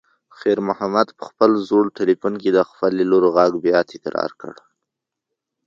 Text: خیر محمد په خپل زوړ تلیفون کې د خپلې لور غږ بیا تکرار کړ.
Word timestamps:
خیر 0.37 0.57
محمد 0.69 1.07
په 1.17 1.23
خپل 1.29 1.51
زوړ 1.67 1.85
تلیفون 1.99 2.33
کې 2.41 2.49
د 2.53 2.59
خپلې 2.69 3.03
لور 3.11 3.23
غږ 3.35 3.51
بیا 3.65 3.79
تکرار 3.91 4.31
کړ. 4.41 4.53